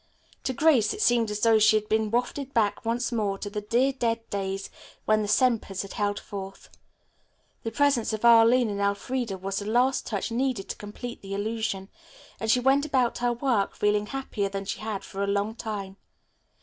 [0.45, 3.61] To Grace it seemed as though she had been wafted back once more to the
[3.61, 4.71] dear dead days
[5.05, 6.71] when the Sempers had held forth.
[7.61, 11.87] The presence of Arline and Elfreda was the last touch needed to complete the illusion,
[12.39, 15.97] and she went about her work feeling happier than she had for a long time.